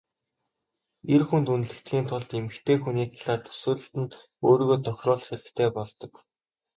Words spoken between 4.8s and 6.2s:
тохируулах хэрэгтэй болдог.